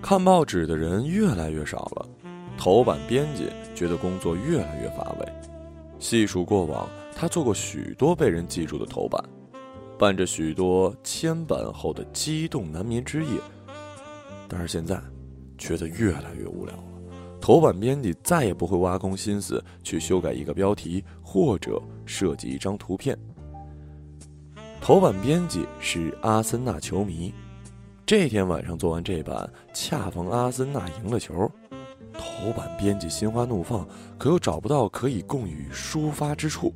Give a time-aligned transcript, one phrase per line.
[0.00, 2.06] 看报纸的人越来越少了，
[2.56, 5.43] 头版编辑觉得工作越来越乏味。
[6.04, 6.86] 细数过往，
[7.16, 9.24] 他做过许多被人记住的头版，
[9.98, 13.40] 伴着许多千版后的激动难眠之夜。
[14.46, 15.00] 但是现在，
[15.56, 16.84] 觉得越来越无聊了。
[17.40, 23.18] 头版编辑再也不会挖空心思去修改一个标题或者设计一张图片。
[24.82, 27.32] 头版编辑是阿森纳球迷。
[28.04, 31.50] 这天晚上做完这版，恰逢阿森纳赢了球，
[32.44, 36.74] 头版编辑心花怒放，可又找不到可以供予抒发之处。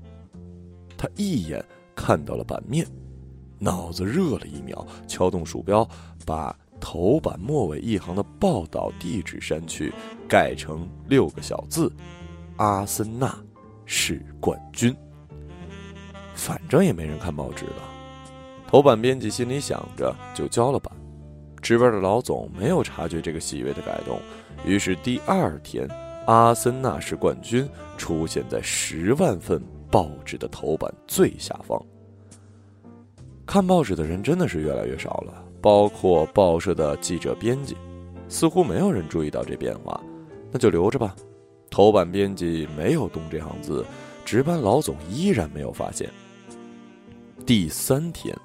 [0.97, 1.63] 他一眼
[1.95, 2.87] 看到了版面，
[3.59, 5.87] 脑子热了一秒，敲动鼠标，
[6.25, 9.93] 把头版末尾一行的报道地址删去，
[10.27, 11.93] 改成六个小字
[12.57, 13.39] ：“阿森纳
[13.85, 14.97] 是冠军。”
[16.35, 17.83] 反正也没人看报纸了，
[18.67, 20.91] 头版编辑心里想着，就交了版。
[21.61, 24.21] 值班的老总没有察觉这个细微的改动，
[24.65, 25.89] 于是第二天，
[26.27, 31.81] 阿森纳是冠军出现在十万份报纸的头版最下方。
[33.45, 37.77] 看报纸的人真的是越来越少了，包括报社的记者、编辑，
[38.29, 40.01] 似乎没有人注意到这变化，
[40.53, 41.17] 那就留着吧。
[41.71, 43.85] 头版编辑没有动这行字，
[44.25, 46.09] 值班老总依然没有发现。
[47.47, 48.37] 第三天，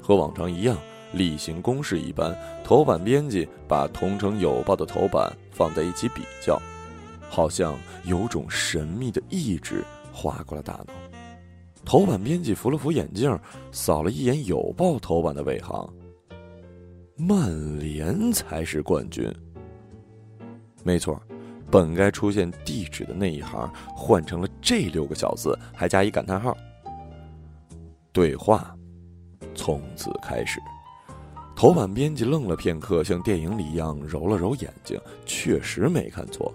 [0.00, 0.76] 和往常一样。
[1.12, 6.60] 例行公事一般，头版编辑把《同城有报》的头版放在一起比较，
[7.28, 10.86] 好像有种神秘的意志划过了大脑。
[11.84, 13.38] 头版编辑扶了扶眼镜，
[13.72, 15.90] 扫了一眼《有报》头版的尾行，
[17.16, 19.32] 曼联才是冠军。
[20.84, 21.20] 没错，
[21.70, 26.54] 本该出现地址的那一行换成了这六个小字，还加一感叹号。
[28.12, 28.76] 对话
[29.54, 30.60] 从此开始。
[31.58, 34.96] 头版编辑愣了片刻，像电影里一样揉了揉眼睛，
[35.26, 36.54] 确实没看错。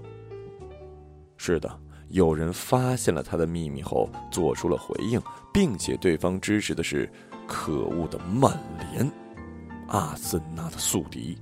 [1.36, 1.70] 是的，
[2.08, 5.22] 有人发现了他的秘密后做出了回应，
[5.54, 7.12] 并且对方支持的是
[7.46, 8.58] 可恶的曼
[8.94, 9.12] 联，
[9.90, 11.38] 阿森纳的宿敌。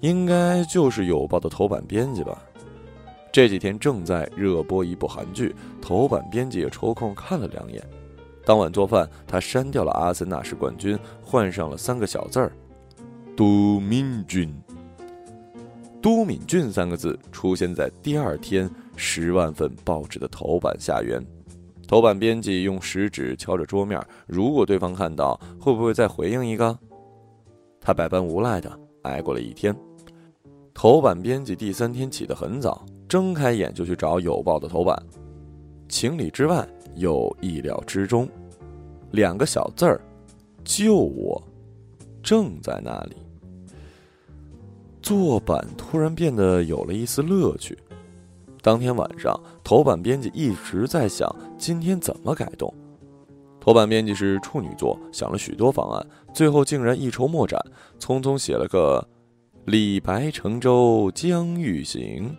[0.00, 2.42] 应该就是有报的头版编辑吧？
[3.30, 7.86] 这几天正在热播一部韩剧，头版编辑也抽空看了两眼。
[8.46, 12.52] 当晚做饭，他删掉了“阿森纳是冠军”，换上了三个小字儿
[13.36, 14.54] ：“都敏俊”。
[16.00, 21.20] 都敏俊三个字出现在第二天十万份报纸的头版下缘。
[21.88, 26.78] 头版编辑用食指敲着桌面，如果对方看到，会不会再回应一个？
[27.80, 28.70] 他百般无赖的
[29.02, 29.74] 挨过了一天。
[30.72, 34.96] 头版编辑第三天起得很早，睁开眼就去找有报的头版。
[35.88, 36.64] 情理之外。
[36.96, 38.28] 又意料之中，
[39.10, 40.00] 两个小字儿，
[40.64, 41.42] 救我，
[42.22, 43.16] 正在那里。
[45.02, 47.78] 做版突然变得有了一丝乐趣。
[48.62, 52.72] 当天晚上，头版编辑一直在想今天怎么改动。
[53.60, 57.60] 头版编辑是处女座，想了许多方案，最后竟然一筹莫展，
[58.00, 59.06] 匆匆写了个
[59.66, 62.36] “李白乘舟将欲行”。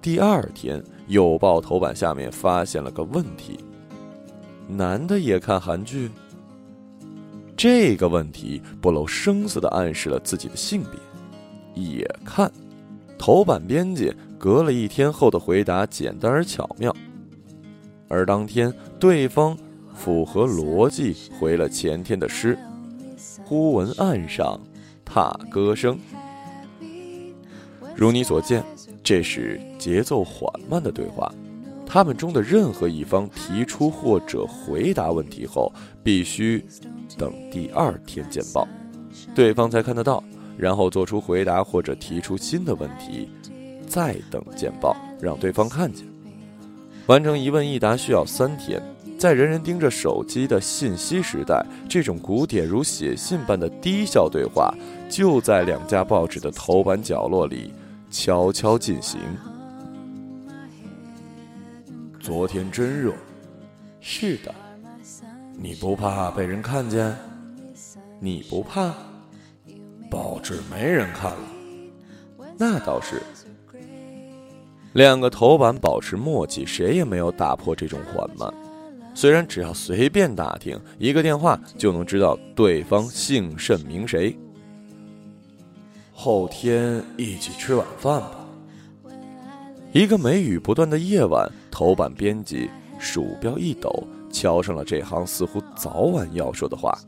[0.00, 0.82] 第二天。
[1.06, 3.58] 有报头版下面发现了个问题：
[4.68, 6.10] 男的也看韩剧？
[7.56, 12.50] 这个问题不露声色的暗示了自己的性别，也看。
[13.18, 16.94] 头版编辑隔了一天后的回答简单而巧妙，
[18.08, 19.56] 而当天对方
[19.94, 22.58] 符合逻辑回了前天的诗
[23.46, 24.60] ：“忽闻岸上
[25.02, 25.98] 踏歌声。”
[27.96, 28.62] 如你所见。
[29.06, 31.32] 这是节奏缓慢的对话，
[31.86, 35.72] 他们中的任何一方提出或者回答问题后，
[36.02, 36.66] 必须
[37.16, 38.66] 等第二天见报，
[39.32, 40.24] 对方才看得到，
[40.58, 43.28] 然后做出回答或者提出新的问题，
[43.86, 46.04] 再等见报，让对方看见。
[47.06, 48.82] 完成一问一答需要三天，
[49.16, 54.74] 在人人盯着手机的信息时代，这种古典如写信般的低效对话，
[55.08, 57.72] 就在两家报纸的头版角落里。
[58.18, 59.20] 悄悄进行。
[62.18, 63.12] 昨天真热，
[64.00, 64.54] 是的。
[65.58, 67.14] 你不怕被人看见？
[68.18, 68.94] 你不怕？
[70.10, 71.38] 报纸没人看了，
[72.56, 73.22] 那倒是。
[74.94, 78.50] 两个头版保持默契，谁也没有打破这种缓慢。
[79.14, 84.34] 虽然只要随便打听一个电话，就能知道对方姓甚名谁。
[86.18, 88.30] 后天一起吃晚饭吧。
[89.92, 94.02] 一个梅雨不断的夜晚，头版编辑鼠标一抖，
[94.32, 96.98] 敲上了这行似乎早晚要说的话。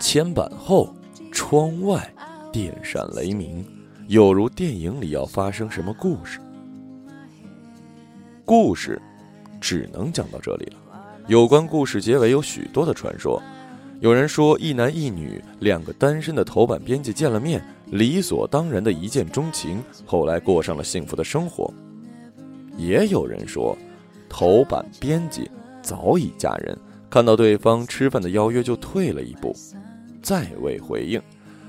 [0.00, 0.92] 铅板后，
[1.30, 2.12] 窗外
[2.52, 3.64] 电闪雷鸣，
[4.08, 6.40] 有如电影里要发生什么故事。
[8.44, 9.00] 故事
[9.60, 10.76] 只能讲到这里了。
[11.28, 13.40] 有关故事结尾有许多的传说。
[14.00, 21.72] 有人说一男一女两个单身的头版编辑见了面，理所当然的一见钟情，后来过上了幸福的生活。
[22.76, 23.76] 也有人说，
[24.28, 25.50] 头版编辑
[25.82, 29.54] 早已嫁人，看到对方吃饭的邀约就退了一步，
[30.22, 31.20] 再未回应。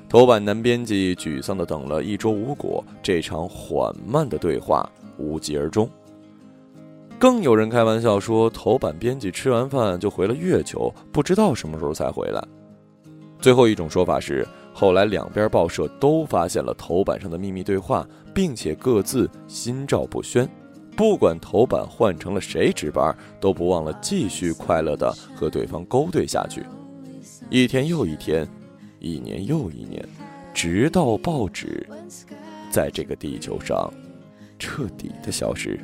[0.10, 4.88] 头版男编辑沮丧的等了一周无果，这场缓慢的对话
[5.18, 5.90] 无疾而终。
[7.18, 12.44] 更有人开玩笑说，头版编辑吃完饭就回了月球，不知道什么时候才回来。
[13.40, 20.48] 最后一种说法是，后来两边报社都发现了头版上的秘密对话，并且各自心照不宣。
[20.96, 26.66] 不管头版换成了谁值班，都不忘了继续快乐的和对方勾兑下去。
[27.50, 28.46] 一天又一天，
[29.00, 30.06] 一年又一年，
[30.54, 31.88] 直到报纸
[32.70, 33.90] 在这个地球上
[34.60, 35.80] 彻底的消失。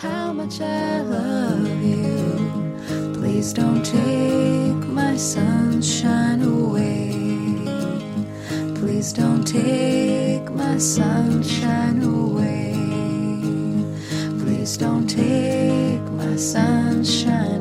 [0.00, 3.12] how much I love you.
[3.12, 4.59] Please don't take
[5.20, 7.10] sunshine away.
[8.76, 12.72] Please don't take my sunshine away.
[14.40, 17.59] Please don't take my sunshine.